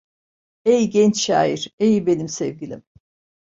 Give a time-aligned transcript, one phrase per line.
[0.65, 2.83] Ey genç şair, ey benim sevgilim!